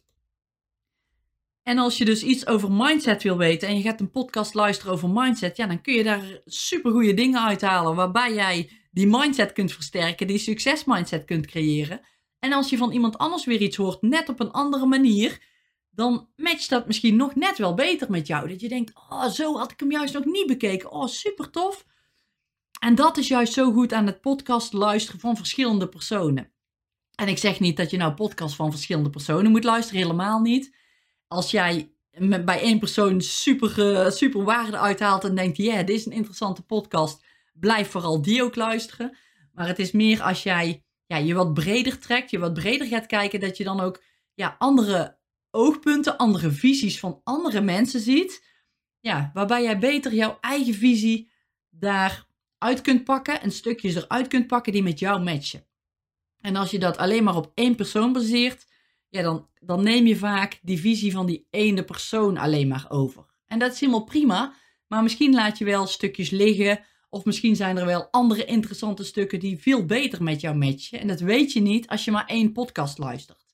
En 1.69 1.79
als 1.79 1.99
je 1.99 2.05
dus 2.05 2.23
iets 2.23 2.47
over 2.47 2.73
mindset 2.73 3.23
wil 3.23 3.37
weten 3.37 3.69
en 3.69 3.77
je 3.77 3.83
gaat 3.83 4.01
een 4.01 4.11
podcast 4.11 4.55
luisteren 4.55 4.93
over 4.93 5.11
mindset, 5.11 5.57
ja, 5.57 5.67
dan 5.67 5.81
kun 5.81 5.95
je 5.95 6.03
daar 6.03 6.41
supergoeie 6.45 7.15
dingen 7.15 7.43
uithalen 7.43 7.95
waarbij 7.95 8.35
jij 8.35 8.71
die 8.91 9.07
mindset 9.07 9.53
kunt 9.53 9.73
versterken, 9.73 10.27
die 10.27 10.39
succesmindset 10.39 11.25
kunt 11.25 11.47
creëren. 11.47 12.01
En 12.39 12.53
als 12.53 12.71
je 12.71 12.77
van 12.77 12.93
iemand 12.93 13.19
anders 13.19 13.45
weer 13.45 13.61
iets 13.61 13.77
hoort, 13.77 14.03
net 14.03 14.29
op 14.29 14.41
een 14.41 14.51
andere 14.51 14.87
manier, 14.87 15.43
dan 15.91 16.29
matcht 16.37 16.69
dat 16.69 16.87
misschien 16.87 17.17
nog 17.17 17.35
net 17.35 17.59
wel 17.59 17.75
beter 17.75 18.11
met 18.11 18.27
jou. 18.27 18.49
Dat 18.49 18.61
je 18.61 18.69
denkt, 18.69 18.93
oh, 18.95 19.27
zo 19.27 19.59
had 19.59 19.71
ik 19.71 19.81
hem 19.81 19.91
juist 19.91 20.15
nog 20.15 20.25
niet 20.25 20.47
bekeken. 20.47 20.93
Oh, 20.93 21.07
super 21.07 21.51
tof. 21.51 21.87
En 22.81 22.95
dat 22.95 23.17
is 23.17 23.29
juist 23.29 23.53
zo 23.53 23.73
goed 23.73 23.93
aan 23.93 24.07
het 24.07 24.21
podcast 24.21 24.73
luisteren 24.73 25.21
van 25.21 25.37
verschillende 25.37 25.89
personen. 25.89 26.53
En 27.15 27.29
ik 27.29 27.39
zeg 27.39 27.61
niet 27.61 27.77
dat 27.77 27.91
je 27.91 27.97
nou 27.97 28.15
podcast 28.15 28.55
van 28.55 28.71
verschillende 28.71 29.11
personen 29.11 29.51
moet 29.51 29.65
luisteren, 29.65 30.03
helemaal 30.03 30.41
niet. 30.41 30.77
Als 31.29 31.51
jij 31.51 31.93
bij 32.45 32.61
één 32.61 32.79
persoon 32.79 33.21
super, 33.21 33.79
uh, 33.79 34.11
super 34.11 34.45
waarde 34.45 34.79
uithaalt 34.79 35.25
en 35.25 35.35
denkt, 35.35 35.57
ja, 35.57 35.83
dit 35.83 35.97
is 35.97 36.07
een 36.07 36.13
interessante 36.13 36.63
podcast, 36.63 37.25
blijf 37.53 37.91
vooral 37.91 38.23
die 38.23 38.43
ook 38.43 38.57
luisteren. 38.57 39.17
Maar 39.53 39.67
het 39.67 39.79
is 39.79 39.93
meer 39.93 40.23
als 40.23 40.43
jij 40.43 40.85
ja, 41.07 41.17
je 41.17 41.35
wat 41.35 41.55
breder 41.55 41.99
trekt, 41.99 42.31
je 42.31 42.39
wat 42.39 42.55
breder 42.55 42.87
gaat 42.87 43.07
kijken, 43.07 43.41
dat 43.41 43.57
je 43.57 43.65
dan 43.65 43.81
ook 43.81 44.03
ja, 44.35 44.57
andere 44.59 45.19
oogpunten, 45.51 46.17
andere 46.17 46.51
visies 46.51 46.99
van 46.99 47.21
andere 47.25 47.61
mensen 47.61 48.01
ziet. 48.01 48.47
Ja, 49.01 49.31
waarbij 49.35 49.63
jij 49.63 49.79
beter 49.79 50.15
jouw 50.15 50.39
eigen 50.41 50.75
visie 50.75 51.31
daaruit 51.71 52.81
kunt 52.83 53.05
pakken 53.05 53.41
en 53.41 53.51
stukjes 53.51 53.95
eruit 53.95 54.29
kunt 54.29 54.47
pakken 54.47 54.73
die 54.73 54.83
met 54.83 54.99
jou 54.99 55.23
matchen. 55.23 55.67
En 56.41 56.57
als 56.57 56.71
je 56.71 56.79
dat 56.79 56.97
alleen 56.97 57.25
maar 57.25 57.37
op 57.37 57.53
één 57.55 57.75
persoon 57.75 58.13
baseert, 58.13 58.67
ja, 59.09 59.23
dan, 59.23 59.49
dan 59.61 59.83
neem 59.83 60.07
je 60.07 60.17
vaak 60.17 60.59
die 60.63 60.81
visie 60.81 61.13
van 61.13 61.27
die 61.27 61.47
ene 61.51 61.85
persoon 61.85 62.37
alleen 62.37 62.69
maar 62.69 62.87
over. 62.89 63.25
En 63.47 63.59
dat 63.59 63.73
is 63.73 63.81
helemaal 63.81 64.05
prima, 64.05 64.55
maar 64.87 65.03
misschien 65.03 65.35
laat 65.35 65.59
je 65.59 65.65
wel 65.65 65.87
stukjes 65.87 66.31
liggen. 66.31 66.81
Of 67.11 67.25
misschien 67.25 67.57
zijn 67.57 67.77
er 67.77 67.87
wel 67.87 68.09
andere 68.11 68.45
interessante 68.45 69.05
stukken 69.05 69.41
die 69.41 69.59
veel 69.59 69.85
beter 69.85 70.23
met 70.23 70.41
jou 70.41 70.57
matchen. 70.57 71.01
En 71.01 71.09
dat 71.09 71.21
weet 71.21 71.53
je 71.53 71.61
niet 71.61 71.89
als 71.89 72.05
je 72.05 72.11
maar 72.11 72.27
één 72.27 72.53
podcast 72.53 72.99
luistert. 72.99 73.47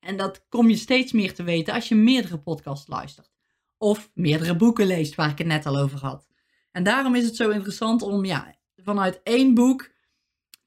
En 0.00 0.16
dat 0.16 0.46
kom 0.48 0.68
je 0.68 0.76
steeds 0.76 1.12
meer 1.12 1.34
te 1.34 1.42
weten 1.42 1.74
als 1.74 1.88
je 1.88 1.94
meerdere 1.94 2.38
podcasts 2.38 2.88
luistert. 2.88 3.30
Of 3.78 4.10
meerdere 4.14 4.56
boeken 4.56 4.86
leest, 4.86 5.14
waar 5.14 5.30
ik 5.30 5.38
het 5.38 5.46
net 5.46 5.66
al 5.66 5.78
over 5.78 5.98
had. 5.98 6.28
En 6.70 6.82
daarom 6.82 7.14
is 7.14 7.24
het 7.24 7.36
zo 7.36 7.50
interessant 7.50 8.02
om 8.02 8.24
ja, 8.24 8.56
vanuit 8.76 9.20
één 9.22 9.54
boek 9.54 9.90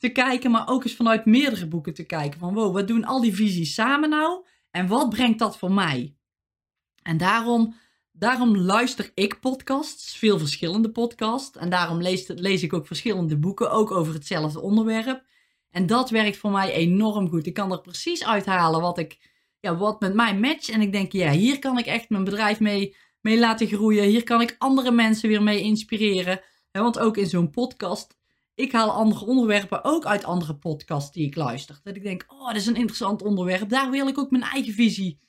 te 0.06 0.12
kijken, 0.12 0.52
maar 0.52 0.68
ook 0.68 0.84
eens 0.84 0.96
vanuit 0.96 1.26
meerdere 1.26 1.68
boeken 1.68 1.94
te 1.94 2.04
kijken. 2.04 2.40
Van 2.40 2.54
wow, 2.54 2.74
wat 2.74 2.88
doen 2.88 3.06
al 3.06 3.22
die 3.22 3.36
visies 3.36 3.74
samen 3.74 4.10
nou? 4.10 4.46
En 4.72 4.88
wat 4.88 5.10
brengt 5.10 5.40
dat 5.40 5.58
voor 5.58 5.72
mij? 5.72 6.16
En 7.02 7.18
daarom, 7.18 7.76
daarom 8.12 8.58
luister 8.58 9.12
ik 9.14 9.40
podcasts, 9.40 10.18
veel 10.18 10.40
verschillende 10.40 10.92
podcasts. 10.92 11.58
En 11.58 11.70
daarom 11.70 12.02
lees, 12.02 12.28
lees 12.28 12.64
ik 12.64 12.74
ook 12.74 12.88
verschillende 12.88 13.38
boeken, 13.38 13.72
ook 13.72 13.92
over 13.92 14.14
hetzelfde 14.14 14.62
onderwerp. 14.62 15.24
En 15.70 15.86
dat 15.86 16.10
werkt 16.10 16.38
voor 16.38 16.52
mij 16.52 16.72
enorm 16.74 17.30
goed. 17.30 17.46
Ik 17.46 17.54
kan 17.54 17.72
er 17.72 17.82
precies 17.82 18.26
uithalen 18.26 18.82
wat, 18.82 18.98
ik, 18.98 19.18
ja, 19.60 19.78
wat 19.78 20.00
met 20.00 20.14
mij 20.14 20.36
matcht. 20.36 20.70
En 20.70 20.82
ik 20.82 20.92
denk, 20.92 21.12
ja, 21.12 21.32
hier 21.32 21.60
kan 21.60 21.78
ik 21.78 21.86
echt 21.86 22.10
mijn 22.10 22.24
bedrijf 22.24 22.60
mee, 22.60 22.96
mee 23.22 23.40
laten 23.40 23.68
groeien. 23.68 24.04
Hier 24.04 24.24
kan 24.24 24.42
ik 24.42 24.56
andere 24.58 24.92
mensen 24.92 25.30
weer 25.30 25.44
mee 25.44 25.62
inspireren. 25.62 26.42
want 26.72 27.00
ook 27.00 27.18
in 27.18 27.28
zo'n 27.28 27.50
podcast, 27.50 28.18
ik 28.56 28.72
haal 28.72 28.92
andere 28.92 29.26
onderwerpen 29.26 29.84
ook 29.84 30.06
uit 30.06 30.24
andere 30.24 30.56
podcasts 30.56 31.12
die 31.12 31.26
ik 31.26 31.36
luister. 31.36 31.80
Dat 31.84 31.96
ik 31.96 32.04
denk, 32.04 32.26
oh, 32.28 32.48
dat 32.48 32.56
is 32.56 32.66
een 32.66 32.76
interessant 32.76 33.22
onderwerp. 33.22 33.70
Daar 33.70 33.92
wil 33.92 34.08
ik 34.08 34.18
ook 34.18 34.32
mijn 34.32 34.44
eigen 34.44 34.74
visie 34.74 35.20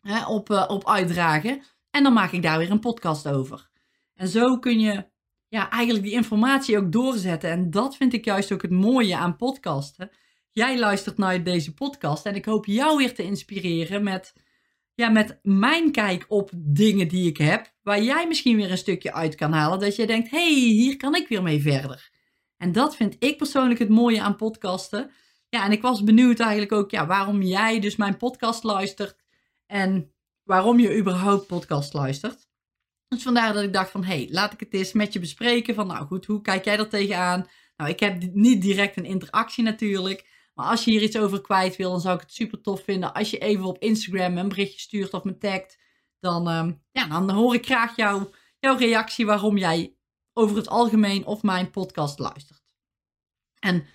hè, 0.00 0.26
op, 0.26 0.50
uh, 0.50 0.64
op 0.68 0.88
uitdragen. 0.88 1.62
En 1.90 2.02
dan 2.02 2.12
maak 2.12 2.32
ik 2.32 2.42
daar 2.42 2.58
weer 2.58 2.70
een 2.70 2.80
podcast 2.80 3.28
over. 3.28 3.70
En 4.14 4.28
zo 4.28 4.58
kun 4.58 4.80
je 4.80 5.06
ja, 5.48 5.70
eigenlijk 5.70 6.04
die 6.04 6.14
informatie 6.14 6.78
ook 6.78 6.92
doorzetten. 6.92 7.50
En 7.50 7.70
dat 7.70 7.96
vind 7.96 8.12
ik 8.12 8.24
juist 8.24 8.52
ook 8.52 8.62
het 8.62 8.70
mooie 8.70 9.16
aan 9.16 9.36
podcasten. 9.36 10.10
Jij 10.52 10.78
luistert 10.78 11.18
naar 11.18 11.44
deze 11.44 11.74
podcast 11.74 12.26
en 12.26 12.34
ik 12.34 12.44
hoop 12.44 12.66
jou 12.66 12.96
weer 12.96 13.14
te 13.14 13.22
inspireren 13.22 14.02
met, 14.02 14.34
ja, 14.94 15.08
met 15.08 15.38
mijn 15.42 15.92
kijk 15.92 16.24
op 16.28 16.50
dingen 16.54 17.08
die 17.08 17.28
ik 17.28 17.36
heb. 17.36 17.72
Waar 17.82 18.02
jij 18.02 18.28
misschien 18.28 18.56
weer 18.56 18.70
een 18.70 18.78
stukje 18.78 19.12
uit 19.12 19.34
kan 19.34 19.52
halen. 19.52 19.78
Dat 19.78 19.96
je 19.96 20.06
denkt, 20.06 20.30
hey, 20.30 20.52
hier 20.54 20.96
kan 20.96 21.14
ik 21.14 21.28
weer 21.28 21.42
mee 21.42 21.62
verder. 21.62 22.12
En 22.64 22.72
dat 22.72 22.96
vind 22.96 23.16
ik 23.18 23.36
persoonlijk 23.36 23.78
het 23.78 23.88
mooie 23.88 24.20
aan 24.20 24.36
podcasten. 24.36 25.10
Ja, 25.48 25.64
en 25.64 25.72
ik 25.72 25.82
was 25.82 26.04
benieuwd 26.04 26.40
eigenlijk 26.40 26.72
ook 26.72 26.90
ja, 26.90 27.06
waarom 27.06 27.42
jij 27.42 27.80
dus 27.80 27.96
mijn 27.96 28.16
podcast 28.16 28.62
luistert. 28.62 29.16
En 29.66 30.12
waarom 30.42 30.80
je 30.80 30.98
überhaupt 30.98 31.46
podcast 31.46 31.92
luistert. 31.92 32.48
Dus 33.08 33.22
vandaar 33.22 33.52
dat 33.52 33.62
ik 33.62 33.72
dacht 33.72 33.90
van, 33.90 34.04
hé, 34.04 34.16
hey, 34.16 34.28
laat 34.30 34.52
ik 34.52 34.60
het 34.60 34.74
eens 34.74 34.92
met 34.92 35.12
je 35.12 35.18
bespreken. 35.18 35.74
Van, 35.74 35.86
nou 35.86 36.06
goed, 36.06 36.26
hoe 36.26 36.40
kijk 36.40 36.64
jij 36.64 36.78
er 36.78 36.88
tegenaan? 36.88 37.46
Nou, 37.76 37.90
ik 37.90 38.00
heb 38.00 38.22
niet 38.32 38.62
direct 38.62 38.96
een 38.96 39.04
interactie 39.04 39.64
natuurlijk. 39.64 40.48
Maar 40.54 40.66
als 40.66 40.84
je 40.84 40.90
hier 40.90 41.02
iets 41.02 41.18
over 41.18 41.40
kwijt 41.40 41.76
wil, 41.76 41.90
dan 41.90 42.00
zou 42.00 42.14
ik 42.14 42.20
het 42.20 42.32
super 42.32 42.60
tof 42.60 42.84
vinden. 42.84 43.12
Als 43.12 43.30
je 43.30 43.38
even 43.38 43.64
op 43.64 43.78
Instagram 43.78 44.38
een 44.38 44.48
berichtje 44.48 44.80
stuurt 44.80 45.12
of 45.12 45.24
me 45.24 45.38
tagt. 45.38 45.78
Dan, 46.20 46.48
ehm, 46.48 46.72
ja, 46.92 47.08
dan 47.08 47.30
hoor 47.30 47.54
ik 47.54 47.64
graag 47.64 47.96
jou, 47.96 48.30
jouw 48.58 48.76
reactie 48.76 49.26
waarom 49.26 49.56
jij 49.56 49.93
over 50.34 50.56
het 50.56 50.68
algemeen 50.68 51.26
of 51.26 51.42
mijn 51.42 51.70
podcast 51.70 52.18
luistert. 52.18 52.62
En 53.58 53.86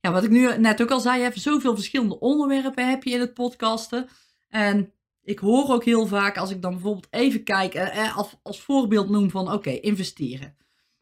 ja, 0.00 0.12
wat 0.12 0.24
ik 0.24 0.30
nu 0.30 0.58
net 0.58 0.82
ook 0.82 0.90
al 0.90 1.00
zei, 1.00 1.22
je 1.22 1.30
zoveel 1.34 1.74
verschillende 1.74 2.20
onderwerpen 2.20 2.88
heb 2.88 3.02
je 3.02 3.10
in 3.10 3.20
het 3.20 3.34
podcasten. 3.34 4.08
En 4.48 4.92
ik 5.22 5.38
hoor 5.38 5.68
ook 5.68 5.84
heel 5.84 6.06
vaak 6.06 6.36
als 6.36 6.50
ik 6.50 6.62
dan 6.62 6.72
bijvoorbeeld 6.72 7.06
even 7.10 7.42
kijk, 7.42 7.74
eh, 7.74 8.04
eh 8.04 8.16
als, 8.16 8.34
als 8.42 8.60
voorbeeld 8.60 9.08
noem 9.08 9.30
van 9.30 9.52
oké, 9.52 9.70
investeren. 9.70 10.56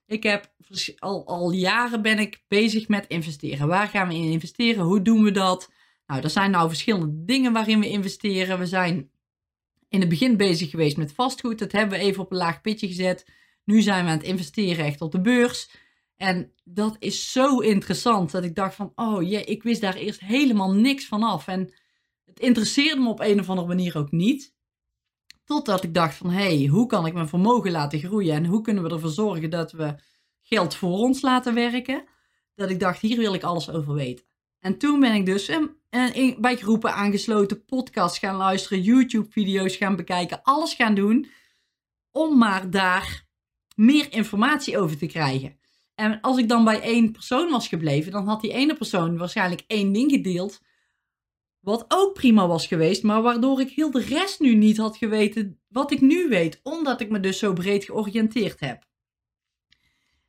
Ik 0.06 0.22
heb 0.22 0.52
al, 0.98 1.26
al 1.26 1.50
jaren 1.50 2.02
ben 2.02 2.18
ik 2.18 2.42
bezig 2.48 2.88
met 2.88 3.06
investeren. 3.06 3.68
Waar 3.68 3.88
gaan 3.88 4.08
we 4.08 4.14
in 4.14 4.30
investeren? 4.30 4.84
Hoe 4.84 5.02
doen 5.02 5.22
we 5.22 5.30
dat? 5.30 5.70
Nou, 6.06 6.22
er 6.22 6.30
zijn 6.30 6.50
nou 6.50 6.68
verschillende 6.68 7.24
dingen 7.24 7.52
waarin 7.52 7.80
we 7.80 7.88
investeren. 7.88 8.58
We 8.58 8.66
zijn 8.66 9.10
in 9.88 10.00
het 10.00 10.08
begin 10.08 10.36
bezig 10.36 10.70
geweest 10.70 10.96
met 10.96 11.12
vastgoed. 11.12 11.58
Dat 11.58 11.72
hebben 11.72 11.98
we 11.98 12.04
even 12.04 12.22
op 12.22 12.30
een 12.30 12.36
laag 12.36 12.60
pitje 12.60 12.86
gezet. 12.86 13.26
Nu 13.64 13.82
zijn 13.82 14.04
we 14.04 14.10
aan 14.10 14.16
het 14.16 14.26
investeren 14.26 14.84
echt 14.84 15.00
op 15.00 15.12
de 15.12 15.20
beurs. 15.20 15.70
En 16.16 16.52
dat 16.64 16.96
is 16.98 17.32
zo 17.32 17.58
interessant 17.58 18.30
dat 18.30 18.44
ik 18.44 18.54
dacht 18.54 18.74
van, 18.74 18.92
oh 18.94 19.22
jee, 19.22 19.44
ik 19.44 19.62
wist 19.62 19.80
daar 19.80 19.94
eerst 19.94 20.20
helemaal 20.20 20.72
niks 20.72 21.06
van 21.06 21.22
af. 21.22 21.46
En 21.46 21.74
het 22.24 22.40
interesseerde 22.40 23.00
me 23.00 23.08
op 23.08 23.20
een 23.20 23.40
of 23.40 23.48
andere 23.48 23.68
manier 23.68 23.96
ook 23.98 24.10
niet. 24.10 24.54
Totdat 25.44 25.84
ik 25.84 25.94
dacht 25.94 26.14
van, 26.14 26.30
hey, 26.30 26.66
hoe 26.66 26.86
kan 26.86 27.06
ik 27.06 27.14
mijn 27.14 27.28
vermogen 27.28 27.70
laten 27.70 27.98
groeien? 27.98 28.34
En 28.34 28.44
hoe 28.44 28.60
kunnen 28.60 28.82
we 28.82 28.90
ervoor 28.90 29.10
zorgen 29.10 29.50
dat 29.50 29.72
we 29.72 29.94
geld 30.42 30.74
voor 30.74 30.98
ons 30.98 31.22
laten 31.22 31.54
werken? 31.54 32.04
Dat 32.54 32.70
ik 32.70 32.80
dacht, 32.80 33.00
hier 33.00 33.18
wil 33.18 33.34
ik 33.34 33.42
alles 33.42 33.70
over 33.70 33.94
weten. 33.94 34.24
En 34.60 34.78
toen 34.78 35.00
ben 35.00 35.14
ik 35.14 35.26
dus 35.26 35.48
eh, 35.48 36.38
bij 36.38 36.56
groepen 36.56 36.94
aangesloten, 36.94 37.64
podcasts 37.64 38.18
gaan 38.18 38.36
luisteren, 38.36 38.82
YouTube-video's 38.82 39.76
gaan 39.76 39.96
bekijken, 39.96 40.42
alles 40.42 40.74
gaan 40.74 40.94
doen 40.94 41.30
om 42.10 42.38
maar 42.38 42.70
daar 42.70 43.23
meer 43.74 44.12
informatie 44.12 44.78
over 44.78 44.98
te 44.98 45.06
krijgen. 45.06 45.58
En 45.94 46.20
als 46.20 46.38
ik 46.38 46.48
dan 46.48 46.64
bij 46.64 46.80
één 46.80 47.12
persoon 47.12 47.50
was 47.50 47.68
gebleven, 47.68 48.12
dan 48.12 48.26
had 48.26 48.40
die 48.40 48.52
ene 48.52 48.74
persoon 48.74 49.16
waarschijnlijk 49.16 49.64
één 49.66 49.92
ding 49.92 50.10
gedeeld, 50.10 50.60
wat 51.60 51.84
ook 51.88 52.14
prima 52.14 52.46
was 52.46 52.66
geweest, 52.66 53.02
maar 53.02 53.22
waardoor 53.22 53.60
ik 53.60 53.70
heel 53.70 53.90
de 53.90 54.00
rest 54.00 54.40
nu 54.40 54.54
niet 54.54 54.76
had 54.76 54.96
geweten 54.96 55.60
wat 55.68 55.90
ik 55.90 56.00
nu 56.00 56.28
weet, 56.28 56.60
omdat 56.62 57.00
ik 57.00 57.10
me 57.10 57.20
dus 57.20 57.38
zo 57.38 57.52
breed 57.52 57.84
georiënteerd 57.84 58.60
heb. 58.60 58.86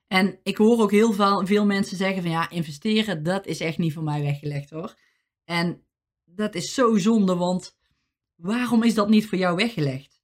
En 0.08 0.40
ik 0.44 0.58
hoor 0.58 0.82
ook 0.82 0.92
heel 0.92 1.14
veel, 1.14 1.46
veel 1.46 1.66
mensen 1.66 1.98
zeggen 1.98 2.22
van 2.22 2.32
ja, 2.32 2.50
investeren, 2.50 3.24
dat 3.24 3.46
is 3.46 3.60
echt 3.60 3.78
niet 3.78 3.94
voor 3.94 4.04
mij 4.04 4.22
weggelegd 4.22 4.70
hoor. 4.70 4.96
En 5.44 5.86
dat 6.24 6.56
is 6.56 6.74
zo 6.74 6.98
zonde, 6.98 7.36
want 7.36 7.78
waarom 8.36 8.84
is 8.84 8.94
dat 8.94 9.10
niet 9.10 9.28
voor 9.28 9.38
jou 9.38 9.56
weggelegd? 9.56 10.15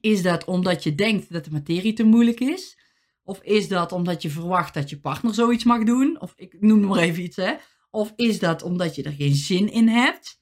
Is 0.00 0.22
dat 0.22 0.44
omdat 0.44 0.82
je 0.82 0.94
denkt 0.94 1.32
dat 1.32 1.44
de 1.44 1.50
materie 1.50 1.92
te 1.92 2.04
moeilijk 2.04 2.40
is? 2.40 2.78
Of 3.22 3.42
is 3.42 3.68
dat 3.68 3.92
omdat 3.92 4.22
je 4.22 4.30
verwacht 4.30 4.74
dat 4.74 4.90
je 4.90 5.00
partner 5.00 5.34
zoiets 5.34 5.64
mag 5.64 5.84
doen? 5.84 6.20
Of 6.20 6.32
ik 6.36 6.60
noem 6.60 6.80
maar 6.80 6.98
even 6.98 7.22
iets, 7.22 7.36
hè? 7.36 7.54
Of 7.90 8.12
is 8.16 8.38
dat 8.38 8.62
omdat 8.62 8.94
je 8.94 9.02
er 9.02 9.12
geen 9.12 9.34
zin 9.34 9.72
in 9.72 9.88
hebt? 9.88 10.40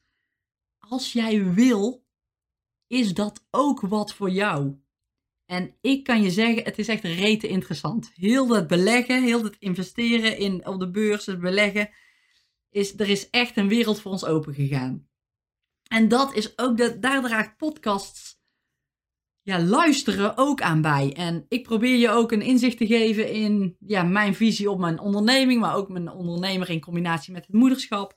Als 0.78 1.12
jij 1.12 1.52
wil, 1.52 2.07
is 2.87 3.14
dat 3.14 3.47
ook 3.50 3.80
wat 3.80 4.14
voor 4.14 4.30
jou. 4.30 4.80
En 5.47 5.76
ik 5.80 6.04
kan 6.04 6.23
je 6.23 6.30
zeggen, 6.30 6.64
het 6.64 6.78
is 6.78 6.88
echt 6.88 7.04
rete 7.04 7.49
interessant. 7.49 8.11
Heel 8.14 8.47
dat 8.47 8.66
beleggen, 8.66 9.23
heel 9.23 9.42
dat 9.42 9.57
investeren 9.59 10.38
in, 10.38 10.66
op 10.66 10.80
de 10.80 10.90
beurs, 10.90 11.26
het 11.26 11.40
beleggen, 11.40 11.90
is, 12.69 12.99
er 12.99 13.09
is 13.09 13.30
echt 13.30 13.57
een 13.57 13.69
wereld 13.69 14.00
voor 14.00 14.11
ons 14.11 14.25
open 14.25 14.54
gegaan. 14.54 15.09
En 15.88 16.09
dat 16.09 16.35
is 16.35 16.59
ook, 16.59 16.76
dat, 16.76 17.02
daar 17.02 17.23
draagt 17.23 17.57
podcasts 17.57 18.39
ja, 19.42 19.62
luisteren 19.62 20.37
ook 20.37 20.61
aan 20.61 20.82
bij. 20.82 21.12
En 21.16 21.44
ik 21.49 21.62
probeer 21.62 21.97
je 21.97 22.11
ook 22.11 22.32
een 22.32 22.42
inzicht 22.42 22.76
te 22.76 22.87
geven 22.87 23.32
in 23.32 23.76
ja, 23.87 24.02
mijn 24.02 24.35
visie 24.35 24.70
op 24.70 24.78
mijn 24.78 25.00
onderneming, 25.00 25.61
maar 25.61 25.76
ook 25.76 25.88
mijn 25.88 26.11
ondernemer 26.11 26.70
in 26.70 26.80
combinatie 26.80 27.32
met 27.32 27.47
het 27.47 27.54
moederschap. 27.54 28.14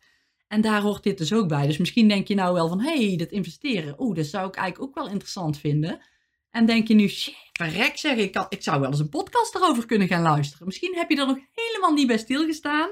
En 0.47 0.61
daar 0.61 0.81
hoort 0.81 1.03
dit 1.03 1.17
dus 1.17 1.33
ook 1.33 1.47
bij. 1.47 1.67
Dus 1.67 1.77
misschien 1.77 2.07
denk 2.07 2.27
je 2.27 2.35
nou 2.35 2.53
wel 2.53 2.67
van, 2.67 2.81
hé, 2.81 3.07
hey, 3.07 3.17
dat 3.17 3.31
investeren, 3.31 3.95
oeh, 4.01 4.15
dat 4.15 4.25
zou 4.25 4.47
ik 4.47 4.55
eigenlijk 4.55 4.89
ook 4.89 5.03
wel 5.03 5.11
interessant 5.11 5.57
vinden. 5.57 6.01
En 6.49 6.65
denk 6.65 6.87
je 6.87 6.93
nu, 6.93 7.07
shit, 7.07 7.35
verrek 7.53 7.97
zeg, 7.97 8.17
ik, 8.17 8.45
ik 8.49 8.63
zou 8.63 8.79
wel 8.79 8.89
eens 8.89 8.99
een 8.99 9.09
podcast 9.09 9.55
erover 9.55 9.85
kunnen 9.85 10.07
gaan 10.07 10.21
luisteren. 10.21 10.65
Misschien 10.65 10.95
heb 10.95 11.09
je 11.09 11.17
er 11.17 11.27
nog 11.27 11.39
helemaal 11.53 11.93
niet 11.93 12.07
bij 12.07 12.17
stilgestaan. 12.17 12.89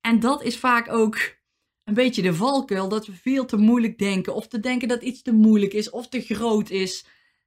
En 0.00 0.20
dat 0.20 0.42
is 0.42 0.58
vaak 0.58 0.92
ook 0.92 1.36
een 1.84 1.94
beetje 1.94 2.22
de 2.22 2.34
valkuil, 2.34 2.88
dat 2.88 3.06
we 3.06 3.12
veel 3.12 3.44
te 3.44 3.56
moeilijk 3.56 3.98
denken. 3.98 4.34
Of 4.34 4.46
te 4.46 4.60
denken 4.60 4.88
dat 4.88 5.02
iets 5.02 5.22
te 5.22 5.32
moeilijk 5.32 5.72
is 5.72 5.90
of 5.90 6.08
te 6.08 6.20
groot 6.20 6.70
is. 6.70 7.06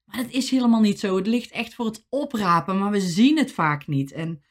Maar 0.09 0.23
dat 0.23 0.31
is 0.31 0.49
helemaal 0.49 0.81
niet 0.81 0.99
zo. 0.99 1.15
Het 1.15 1.27
ligt 1.27 1.51
echt 1.51 1.73
voor 1.73 1.85
het 1.85 2.05
oprapen, 2.09 2.77
maar 2.77 2.91
we 2.91 2.99
zien 2.99 3.37
het 3.37 3.51
vaak 3.51 3.87
niet. 3.87 4.11
En 4.11 4.43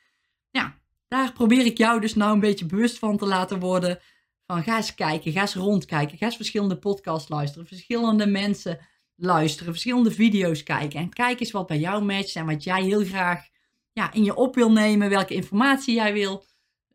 ja, 0.51 0.79
daar 1.09 1.33
probeer 1.33 1.67
ik 1.67 1.79
jou 1.79 2.01
dus 2.01 2.15
nou 2.15 2.33
een 2.33 2.41
beetje 2.41 2.67
bewust 2.67 2.99
van 2.99 3.17
te 3.17 3.27
laten 3.27 3.59
worden. 3.61 3.99
Van 4.47 4.63
ga 4.63 4.77
eens 4.77 4.95
kijken, 4.95 5.33
ga 5.33 5.41
eens 5.41 5.55
rondkijken, 5.55 6.19
ga 6.19 6.25
eens 6.25 6.37
verschillende 6.37 6.79
podcasts 6.79 7.29
luisteren, 7.29 7.67
verschillende 7.67 8.27
mensen 8.27 8.79
luisteren, 9.15 9.73
verschillende 9.73 10.11
video's 10.11 10.63
kijken. 10.63 11.01
En 11.01 11.09
kijk 11.09 11.41
eens 11.41 11.51
wat 11.51 11.67
bij 11.67 11.79
jou 11.79 12.05
matcht 12.05 12.37
en 12.37 12.47
wat 12.47 12.65
jij 12.65 12.83
heel 12.83 13.05
graag 13.05 13.49
ja, 13.93 14.13
in 14.13 14.25
je 14.25 14.35
op 14.35 14.55
wil 14.55 14.73
nemen, 14.73 15.09
welke 15.09 15.35
informatie 15.35 15.95
jij 15.95 16.13
wil, 16.13 16.45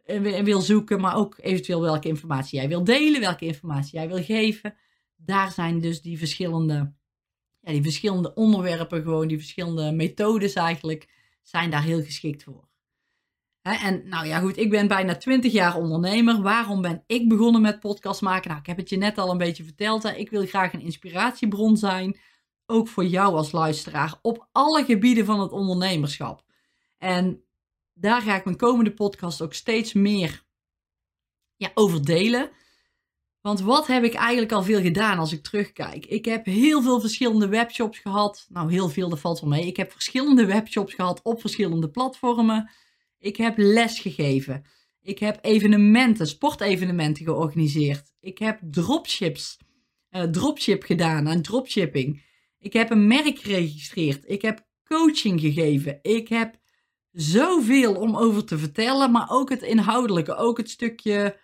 eh, 0.06 0.42
wil 0.42 0.62
zoeken, 0.62 1.02
maar 1.02 1.16
ook 1.16 1.38
eventueel 1.42 1.82
welke 1.82 2.08
informatie 2.08 2.60
jij 2.60 2.68
wil 2.68 2.84
delen, 2.84 3.20
welke 3.22 3.46
informatie 3.46 4.00
jij 4.00 4.08
wil 4.08 4.24
geven. 4.24 4.76
Daar 5.16 5.52
zijn 5.52 5.80
dus 5.80 6.02
die 6.02 6.18
verschillende 6.18 6.94
ja, 7.64 7.72
die 7.72 7.82
verschillende 7.84 8.34
onderwerpen, 8.34 9.02
gewoon 9.02 9.28
die 9.28 9.38
verschillende 9.38 9.92
methodes 9.92 10.54
eigenlijk, 10.54 11.10
zijn 11.44 11.70
daar 11.70 11.84
heel 11.84 12.04
geschikt 12.04 12.44
voor. 12.44 12.68
en 13.62 14.08
nou 14.08 14.28
ja, 14.28 14.40
goed, 14.40 14.58
ik 14.58 14.70
ben 14.70 14.88
bijna 14.88 15.16
20 15.16 15.52
jaar 15.52 15.78
ondernemer. 15.78 16.42
Waarom 16.42 16.82
ben 16.82 17.04
ik 17.08 17.30
begonnen 17.30 17.62
met 17.62 17.80
podcast 17.80 18.22
maken? 18.22 18.48
Nou, 18.48 18.60
ik 18.60 18.68
heb 18.68 18.78
het 18.78 18.90
je 18.90 18.98
net 18.98 19.18
al 19.18 19.32
een 19.32 19.38
beetje 19.38 19.64
verteld. 19.64 20.04
Hè. 20.04 20.12
Ik 20.16 20.30
wil 20.30 20.46
graag 20.46 20.74
een 20.74 20.82
inspiratiebron 20.82 21.78
zijn, 21.78 22.20
ook 22.66 22.88
voor 22.88 23.06
jou 23.06 23.36
als 23.36 23.52
luisteraar, 23.52 24.20
op 24.22 24.48
alle 24.52 24.84
gebieden 24.84 25.26
van 25.26 25.40
het 25.40 25.52
ondernemerschap. 25.52 26.44
En 26.98 27.44
daar 27.94 28.22
ga 28.22 28.36
ik 28.36 28.46
mijn 28.46 28.58
komende 28.58 28.94
podcast 28.94 29.42
ook 29.42 29.54
steeds 29.54 29.94
meer 29.94 30.44
ja, 31.56 31.72
over 31.74 32.06
delen. 32.06 32.52
Want 33.44 33.62
wat 33.62 33.88
heb 33.88 34.04
ik 34.04 34.14
eigenlijk 34.14 34.52
al 34.52 34.64
veel 34.64 34.82
gedaan 34.82 35.20
als 35.20 35.32
ik 35.32 35.44
terugkijk? 35.44 36.06
Ik 36.06 36.26
heb 36.26 36.46
heel 36.46 36.82
veel 36.82 37.00
verschillende 37.00 37.48
webshops 37.48 38.00
gehad. 38.00 38.46
Nou, 38.50 38.72
heel 38.72 38.90
veel, 38.90 39.10
dat 39.10 39.20
valt 39.20 39.40
wel 39.40 39.50
mee. 39.50 39.68
Ik 39.68 39.78
heb 39.78 39.92
verschillende 39.92 40.46
webshops 40.46 40.94
gehad 40.94 41.22
op 41.24 41.42
verschillende 41.42 41.90
platformen. 41.90 42.70
Ik 43.20 43.38
heb 43.38 43.54
les 43.58 44.00
gegeven. 44.00 44.66
Ik 45.02 45.20
heb 45.20 45.40
evenementen, 45.42 46.28
sportevenementen 46.28 47.26
georganiseerd. 47.26 48.14
Ik 48.20 48.38
heb 48.38 48.60
dropships, 48.62 49.58
uh, 50.12 50.24
dropship 50.24 50.84
gedaan 50.84 51.28
aan 51.28 51.42
dropshipping. 51.42 52.24
Ik 52.60 52.74
heb 52.74 52.90
een 52.90 53.08
merk 53.08 53.40
geregistreerd. 53.40 54.30
Ik 54.30 54.42
heb 54.42 54.68
coaching 54.84 55.40
gegeven. 55.40 56.00
Ik 56.02 56.28
heb 56.28 56.56
zoveel 57.12 57.96
om 57.96 58.16
over 58.18 58.46
te 58.46 58.58
vertellen, 58.58 59.12
maar 59.12 59.28
ook 59.30 59.50
het 59.50 59.62
inhoudelijke, 59.62 60.36
ook 60.36 60.58
het 60.58 60.70
stukje 60.70 61.42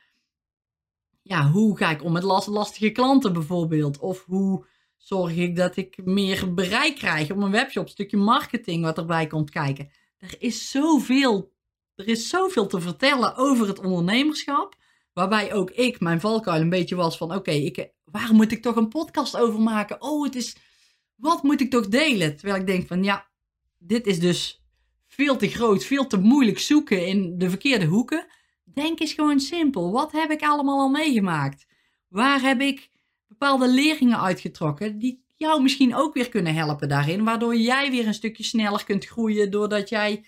ja, 1.30 1.50
hoe 1.50 1.78
ga 1.78 1.90
ik 1.90 2.04
om 2.04 2.12
met 2.12 2.24
lastige 2.24 2.90
klanten 2.90 3.34
bijvoorbeeld? 3.34 4.00
Of 4.00 4.26
hoe 4.26 4.66
zorg 4.98 5.36
ik 5.36 5.56
dat 5.56 5.76
ik 5.76 6.06
meer 6.06 6.54
bereik 6.54 6.96
krijg 6.96 7.32
op 7.32 7.38
mijn 7.38 7.52
webshop? 7.52 7.84
Een 7.84 7.90
stukje 7.90 8.18
marketing 8.18 8.84
wat 8.84 8.98
erbij 8.98 9.28
komt 9.28 9.50
kijken. 9.50 9.92
Er 10.18 10.36
is 10.40 10.70
zoveel, 10.70 11.54
er 11.96 12.08
is 12.08 12.30
zoveel 12.30 12.68
te 12.68 12.82
vertellen 12.82 13.36
over 13.36 13.68
het 13.68 13.80
ondernemerschap. 13.80 14.76
Waarbij 15.14 15.54
ook 15.54 15.72
ik, 15.72 16.00
mijn 16.00 16.20
valkuil 16.20 16.62
een 16.62 16.70
beetje 16.70 16.96
was 16.96 17.18
van... 17.18 17.36
Oké, 17.36 17.72
waar 18.04 18.34
moet 18.34 18.52
ik 18.52 18.62
toch 18.62 18.76
een 18.76 18.90
podcast 18.90 19.38
over 19.38 19.62
maken? 19.62 20.02
Oh, 20.02 20.24
het 20.24 20.36
is... 20.36 20.56
Wat 21.16 21.44
moet 21.44 21.62
ik 21.62 21.70
toch 21.70 21.88
delen? 21.88 22.36
Terwijl 22.36 22.60
ik 22.60 22.68
denk 22.68 22.88
van 22.88 23.04
ja, 23.04 23.30
dit 23.78 24.08
is 24.08 24.20
dus 24.20 24.64
veel 25.08 25.38
te 25.38 25.48
groot, 25.48 25.84
veel 25.84 26.08
te 26.08 26.18
moeilijk 26.18 26.60
zoeken 26.60 27.08
in 27.08 27.38
de 27.38 27.50
verkeerde 27.50 27.86
hoeken. 27.86 28.28
Denk 28.74 29.00
eens 29.00 29.14
gewoon 29.14 29.40
simpel. 29.40 29.92
Wat 29.92 30.12
heb 30.12 30.32
ik 30.32 30.42
allemaal 30.42 30.80
al 30.80 30.90
meegemaakt? 30.90 31.68
Waar 32.08 32.42
heb 32.42 32.62
ik 32.62 32.90
bepaalde 33.28 33.68
leringen 33.68 34.20
uitgetrokken 34.20 34.98
die 34.98 35.24
jou 35.36 35.62
misschien 35.62 35.96
ook 35.96 36.14
weer 36.14 36.30
kunnen 36.30 36.54
helpen 36.54 36.90
daarin, 36.90 37.24
waardoor 37.24 37.56
jij 37.56 37.92
weer 37.92 38.08
een 38.08 38.14
stukje 38.14 38.44
sneller 38.44 38.84
kunt 38.84 39.06
groeien, 39.06 39.52
doordat 39.52 39.90
jij 39.90 40.26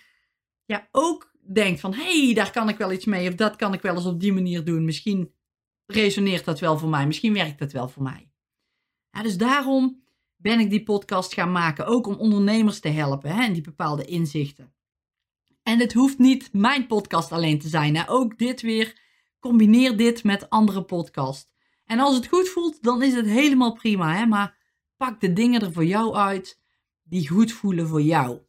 ja, 0.64 0.88
ook 0.90 1.34
denkt 1.52 1.80
van, 1.80 1.94
hé, 1.94 2.24
hey, 2.24 2.34
daar 2.34 2.50
kan 2.50 2.68
ik 2.68 2.76
wel 2.76 2.92
iets 2.92 3.04
mee, 3.04 3.28
of 3.28 3.34
dat 3.34 3.56
kan 3.56 3.72
ik 3.72 3.82
wel 3.82 3.94
eens 3.94 4.06
op 4.06 4.20
die 4.20 4.32
manier 4.32 4.64
doen. 4.64 4.84
Misschien 4.84 5.34
resoneert 5.86 6.44
dat 6.44 6.60
wel 6.60 6.78
voor 6.78 6.88
mij, 6.88 7.06
misschien 7.06 7.32
werkt 7.32 7.58
dat 7.58 7.72
wel 7.72 7.88
voor 7.88 8.02
mij. 8.02 8.30
Dus 9.22 9.36
daarom 9.36 10.02
ben 10.36 10.60
ik 10.60 10.70
die 10.70 10.82
podcast 10.82 11.34
gaan 11.34 11.52
maken, 11.52 11.86
ook 11.86 12.06
om 12.06 12.14
ondernemers 12.14 12.80
te 12.80 12.88
helpen 12.88 13.30
hè, 13.30 13.42
en 13.42 13.52
die 13.52 13.62
bepaalde 13.62 14.04
inzichten. 14.04 14.74
En 15.62 15.78
het 15.78 15.92
hoeft 15.92 16.18
niet 16.18 16.52
mijn 16.52 16.86
podcast 16.86 17.32
alleen 17.32 17.58
te 17.58 17.68
zijn. 17.68 18.08
Ook 18.08 18.38
dit 18.38 18.60
weer. 18.60 19.00
Combineer 19.40 19.96
dit 19.96 20.24
met 20.24 20.50
andere 20.50 20.84
podcasts. 20.84 21.50
En 21.84 21.98
als 21.98 22.14
het 22.16 22.26
goed 22.26 22.48
voelt, 22.48 22.82
dan 22.82 23.02
is 23.02 23.14
het 23.14 23.26
helemaal 23.26 23.72
prima. 23.72 24.16
Hè? 24.16 24.26
Maar 24.26 24.56
pak 24.96 25.20
de 25.20 25.32
dingen 25.32 25.60
er 25.60 25.72
voor 25.72 25.84
jou 25.84 26.14
uit 26.14 26.60
die 27.02 27.28
goed 27.28 27.52
voelen 27.52 27.88
voor 27.88 28.02
jou. 28.02 28.40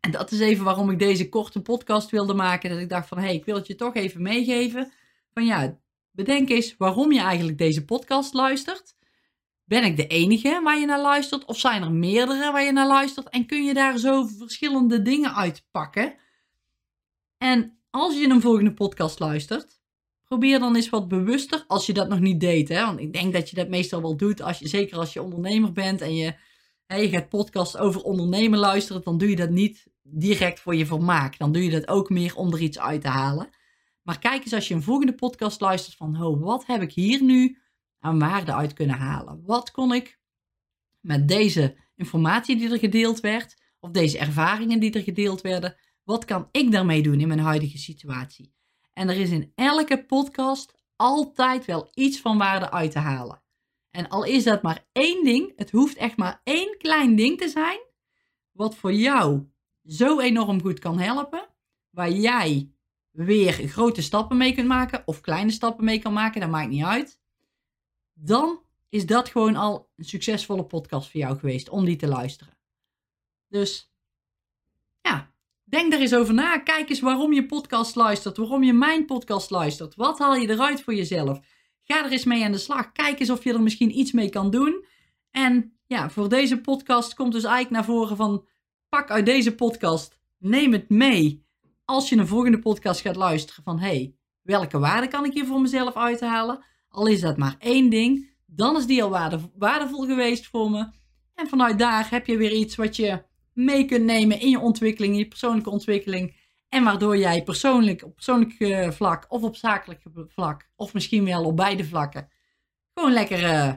En 0.00 0.10
dat 0.10 0.30
is 0.30 0.40
even 0.40 0.64
waarom 0.64 0.90
ik 0.90 0.98
deze 0.98 1.28
korte 1.28 1.62
podcast 1.62 2.10
wilde 2.10 2.34
maken. 2.34 2.70
Dat 2.70 2.78
ik 2.78 2.88
dacht 2.88 3.08
van, 3.08 3.18
hé, 3.18 3.24
hey, 3.24 3.34
ik 3.34 3.44
wil 3.44 3.54
het 3.54 3.66
je 3.66 3.74
toch 3.74 3.94
even 3.94 4.22
meegeven. 4.22 4.92
Van 5.32 5.44
ja, 5.44 5.78
bedenk 6.10 6.48
eens 6.48 6.76
waarom 6.76 7.12
je 7.12 7.20
eigenlijk 7.20 7.58
deze 7.58 7.84
podcast 7.84 8.34
luistert. 8.34 8.94
Ben 9.64 9.84
ik 9.84 9.96
de 9.96 10.06
enige 10.06 10.60
waar 10.64 10.78
je 10.78 10.86
naar 10.86 11.00
luistert? 11.00 11.44
Of 11.44 11.58
zijn 11.58 11.82
er 11.82 11.92
meerdere 11.92 12.52
waar 12.52 12.62
je 12.62 12.72
naar 12.72 12.86
luistert? 12.86 13.28
En 13.28 13.46
kun 13.46 13.64
je 13.64 13.74
daar 13.74 13.98
zo 13.98 14.26
verschillende 14.38 15.02
dingen 15.02 15.34
uitpakken? 15.34 16.14
En 17.38 17.78
als 17.90 18.18
je 18.18 18.28
een 18.28 18.40
volgende 18.40 18.72
podcast 18.72 19.18
luistert, 19.18 19.80
probeer 20.24 20.58
dan 20.58 20.76
eens 20.76 20.88
wat 20.88 21.08
bewuster, 21.08 21.64
als 21.66 21.86
je 21.86 21.92
dat 21.92 22.08
nog 22.08 22.20
niet 22.20 22.40
deed. 22.40 22.68
Hè? 22.68 22.84
Want 22.84 23.00
ik 23.00 23.12
denk 23.12 23.32
dat 23.32 23.50
je 23.50 23.56
dat 23.56 23.68
meestal 23.68 24.02
wel 24.02 24.16
doet, 24.16 24.42
als 24.42 24.58
je, 24.58 24.68
zeker 24.68 24.98
als 24.98 25.12
je 25.12 25.22
ondernemer 25.22 25.72
bent 25.72 26.00
en 26.00 26.14
je, 26.14 26.34
hè, 26.86 26.96
je 26.96 27.08
gaat 27.08 27.28
podcasts 27.28 27.76
over 27.76 28.02
ondernemen 28.02 28.58
luisteren, 28.58 29.02
dan 29.02 29.18
doe 29.18 29.28
je 29.28 29.36
dat 29.36 29.50
niet 29.50 29.86
direct 30.02 30.60
voor 30.60 30.74
je 30.74 30.86
vermaak. 30.86 31.38
Dan 31.38 31.52
doe 31.52 31.64
je 31.64 31.70
dat 31.70 31.88
ook 31.88 32.10
meer 32.10 32.36
om 32.36 32.52
er 32.52 32.60
iets 32.60 32.78
uit 32.78 33.00
te 33.00 33.08
halen. 33.08 33.48
Maar 34.02 34.18
kijk 34.18 34.42
eens 34.42 34.54
als 34.54 34.68
je 34.68 34.74
een 34.74 34.82
volgende 34.82 35.14
podcast 35.14 35.60
luistert 35.60 35.96
van, 35.96 36.22
oh, 36.22 36.42
wat 36.42 36.66
heb 36.66 36.82
ik 36.82 36.92
hier 36.92 37.22
nu 37.22 37.58
aan 38.02 38.18
waarde 38.18 38.54
uit 38.54 38.72
kunnen 38.72 38.96
halen? 38.96 39.42
Wat 39.44 39.70
kon 39.70 39.92
ik 39.92 40.18
met 41.00 41.28
deze 41.28 41.76
informatie 41.96 42.56
die 42.56 42.70
er 42.70 42.78
gedeeld 42.78 43.20
werd, 43.20 43.56
of 43.80 43.90
deze 43.90 44.18
ervaringen 44.18 44.80
die 44.80 44.92
er 44.92 45.02
gedeeld 45.02 45.40
werden, 45.40 45.76
wat 46.02 46.24
kan 46.24 46.48
ik 46.50 46.72
daarmee 46.72 47.02
doen 47.02 47.20
in 47.20 47.28
mijn 47.28 47.40
huidige 47.40 47.78
situatie? 47.78 48.54
En 48.92 49.08
er 49.08 49.16
is 49.16 49.30
in 49.30 49.52
elke 49.54 50.04
podcast 50.04 50.74
altijd 50.96 51.64
wel 51.64 51.90
iets 51.94 52.20
van 52.20 52.38
waarde 52.38 52.70
uit 52.70 52.90
te 52.90 52.98
halen. 52.98 53.42
En 53.90 54.08
al 54.08 54.24
is 54.24 54.44
dat 54.44 54.62
maar 54.62 54.86
één 54.92 55.24
ding, 55.24 55.52
het 55.56 55.70
hoeft 55.70 55.96
echt 55.96 56.16
maar 56.16 56.40
één 56.44 56.78
klein 56.78 57.16
ding 57.16 57.38
te 57.38 57.48
zijn, 57.48 57.78
wat 58.52 58.76
voor 58.76 58.92
jou 58.92 59.46
zo 59.84 60.20
enorm 60.20 60.60
goed 60.60 60.78
kan 60.78 60.98
helpen, 60.98 61.48
waar 61.90 62.10
jij 62.10 62.70
weer 63.10 63.52
grote 63.52 64.02
stappen 64.02 64.36
mee 64.36 64.54
kunt 64.54 64.68
maken 64.68 65.02
of 65.04 65.20
kleine 65.20 65.50
stappen 65.50 65.84
mee 65.84 65.98
kan 65.98 66.12
maken, 66.12 66.40
dat 66.40 66.50
maakt 66.50 66.70
niet 66.70 66.84
uit. 66.84 67.21
Dan 68.24 68.60
is 68.88 69.06
dat 69.06 69.28
gewoon 69.28 69.56
al 69.56 69.90
een 69.96 70.04
succesvolle 70.04 70.64
podcast 70.64 71.10
voor 71.10 71.20
jou 71.20 71.38
geweest 71.38 71.68
om 71.68 71.84
die 71.84 71.96
te 71.96 72.08
luisteren. 72.08 72.56
Dus 73.48 73.92
ja, 75.00 75.32
denk 75.64 75.92
er 75.92 76.00
eens 76.00 76.14
over 76.14 76.34
na. 76.34 76.58
Kijk 76.58 76.88
eens 76.88 77.00
waarom 77.00 77.32
je 77.32 77.46
podcast 77.46 77.94
luistert, 77.94 78.36
waarom 78.36 78.62
je 78.62 78.72
mijn 78.72 79.06
podcast 79.06 79.50
luistert. 79.50 79.94
Wat 79.94 80.18
haal 80.18 80.34
je 80.34 80.50
eruit 80.50 80.82
voor 80.82 80.94
jezelf? 80.94 81.40
Ga 81.82 82.04
er 82.04 82.12
eens 82.12 82.24
mee 82.24 82.44
aan 82.44 82.52
de 82.52 82.58
slag. 82.58 82.92
Kijk 82.92 83.20
eens 83.20 83.30
of 83.30 83.44
je 83.44 83.52
er 83.52 83.62
misschien 83.62 83.98
iets 83.98 84.12
mee 84.12 84.28
kan 84.28 84.50
doen. 84.50 84.84
En 85.30 85.78
ja, 85.86 86.10
voor 86.10 86.28
deze 86.28 86.60
podcast 86.60 87.14
komt 87.14 87.32
dus 87.32 87.44
eigenlijk 87.44 87.74
naar 87.74 87.96
voren 87.96 88.16
van 88.16 88.46
pak 88.88 89.10
uit 89.10 89.26
deze 89.26 89.54
podcast, 89.54 90.18
neem 90.38 90.72
het 90.72 90.88
mee 90.88 91.44
als 91.84 92.08
je 92.08 92.16
een 92.16 92.26
volgende 92.26 92.58
podcast 92.58 93.00
gaat 93.00 93.16
luisteren 93.16 93.64
van 93.64 93.78
hey, 93.78 94.14
welke 94.42 94.78
waarde 94.78 95.08
kan 95.08 95.24
ik 95.24 95.32
hier 95.32 95.46
voor 95.46 95.60
mezelf 95.60 95.96
uithalen? 95.96 96.64
Al 96.92 97.06
is 97.06 97.20
dat 97.20 97.36
maar 97.36 97.56
één 97.58 97.90
ding, 97.90 98.30
dan 98.46 98.76
is 98.76 98.86
die 98.86 99.02
al 99.02 99.10
waardevol 99.58 100.06
geweest 100.06 100.46
voor 100.46 100.70
me. 100.70 100.86
En 101.34 101.48
vanuit 101.48 101.78
daar 101.78 102.10
heb 102.10 102.26
je 102.26 102.36
weer 102.36 102.52
iets 102.52 102.76
wat 102.76 102.96
je 102.96 103.22
mee 103.52 103.84
kunt 103.84 104.04
nemen 104.04 104.40
in 104.40 104.48
je 104.48 104.58
ontwikkeling, 104.58 105.12
in 105.12 105.18
je 105.18 105.28
persoonlijke 105.28 105.70
ontwikkeling. 105.70 106.36
En 106.68 106.84
waardoor 106.84 107.16
jij 107.16 107.42
persoonlijk, 107.42 108.04
op 108.04 108.14
persoonlijk 108.14 108.60
eh, 108.60 108.90
vlak 108.90 109.24
of 109.28 109.42
op 109.42 109.56
zakelijk 109.56 110.02
vlak, 110.28 110.70
of 110.76 110.94
misschien 110.94 111.24
wel 111.24 111.44
op 111.44 111.56
beide 111.56 111.84
vlakken, 111.84 112.28
gewoon 112.94 113.12
lekker 113.12 113.42
uh, 113.42 113.72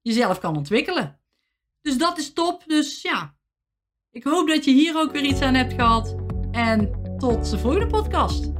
jezelf 0.00 0.38
kan 0.38 0.56
ontwikkelen. 0.56 1.20
Dus 1.80 1.98
dat 1.98 2.18
is 2.18 2.32
top. 2.32 2.62
Dus 2.66 3.02
ja, 3.02 3.36
ik 4.10 4.24
hoop 4.24 4.48
dat 4.48 4.64
je 4.64 4.70
hier 4.70 4.96
ook 4.96 5.12
weer 5.12 5.24
iets 5.24 5.40
aan 5.40 5.54
hebt 5.54 5.72
gehad. 5.72 6.16
En 6.50 7.00
tot 7.18 7.50
de 7.50 7.58
volgende 7.58 7.86
podcast. 7.86 8.59